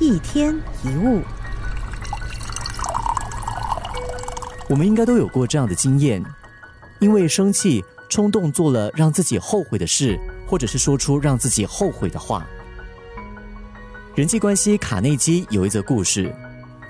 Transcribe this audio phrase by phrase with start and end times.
[0.00, 0.54] 一天
[0.84, 1.22] 一物，
[4.68, 6.24] 我们应该都有过这样的经验：
[7.00, 10.16] 因为生气、冲动做了让自己后悔的事，
[10.46, 12.46] 或者是说出让自己后悔的话。
[14.14, 16.32] 人际关系卡内基有一则故事：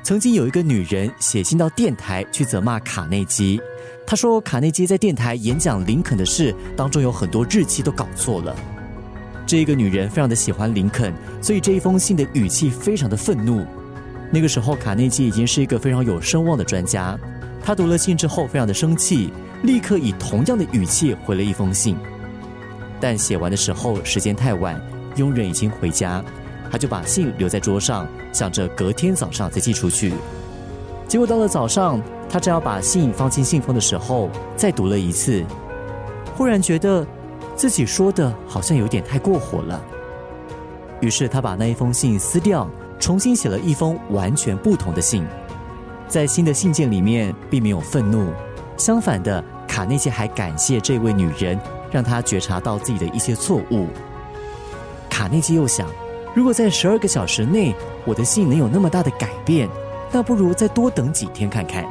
[0.02, 3.58] 曾经有一个女人写信到电台去责骂卡内基，
[4.06, 8.54] 她说卡内基在电台演讲林肯的事当中有很多日期都搞错了。
[9.48, 11.10] 这一个女人非常的喜欢林肯，
[11.40, 13.64] 所以这一封信的语气非常的愤怒。
[14.30, 17.18] 那个时候，卡内基已经是一个非常有声望的专家。
[17.64, 19.32] 他读了信之后，非常的生气，
[19.62, 21.96] 立刻以同样的语气回了一封信。
[23.00, 24.78] 但写完的时候，时间太晚，
[25.16, 26.22] 佣人已经回家，
[26.70, 30.12] 他就把信留在桌上，想着隔天早上再寄出去。
[31.06, 31.98] 结果到了早上，
[32.28, 35.42] 他正要把信放进信封的时候，再读了一次，
[36.36, 37.06] 忽然觉得。
[37.58, 39.82] 自己说的好像有点太过火了，
[41.00, 45.26] 于是他把那一封信撕掉，重新写了一封完全不同的信。
[46.06, 48.32] 在新的信件里面，并没有愤怒，
[48.76, 51.58] 相反的，卡内基还感谢这位女人，
[51.90, 53.88] 让他觉察到自己的一些错误。
[55.10, 55.88] 卡内基又想，
[56.36, 57.74] 如果在十二个小时内
[58.04, 59.68] 我的信能有那么大的改变，
[60.12, 61.84] 那不如再多等几天看看。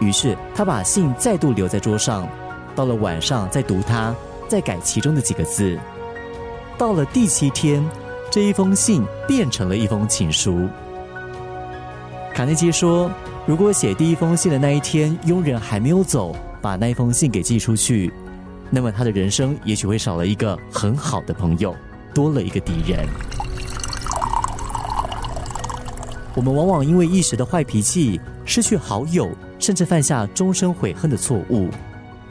[0.00, 2.28] 于是他把信再度留在桌上，
[2.74, 4.12] 到了晚上再读它。
[4.48, 5.78] 再改其中的几个字，
[6.78, 7.86] 到了第七天，
[8.30, 10.66] 这一封信变成了一封情书。
[12.34, 13.10] 卡内基说
[13.46, 18.10] ：“如果写第一封信的那一天，佣人还没有走，把那一封信给寄出去，
[18.70, 21.76] 那么他的人生也许会少了一个很好的朋友，
[22.14, 23.06] 多了一个敌人。”
[26.34, 31.68] 我们往往因为一时的坏脾气，失去好友，甚至犯下终身悔恨的错误。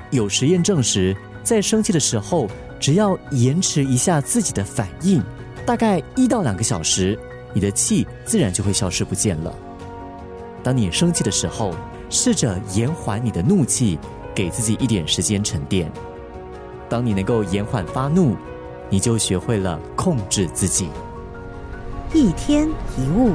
[0.09, 1.15] 有实验证实。
[1.47, 2.45] 在生气的时候，
[2.77, 5.23] 只要延迟一下自己的反应，
[5.65, 7.17] 大概一到两个小时，
[7.53, 9.55] 你的气自然就会消失不见了。
[10.61, 11.73] 当你生气的时候，
[12.09, 13.97] 试着延缓你的怒气，
[14.35, 15.89] 给自己一点时间沉淀。
[16.89, 18.35] 当你能够延缓发怒，
[18.89, 20.89] 你就学会了控制自己。
[22.13, 23.31] 一天一物。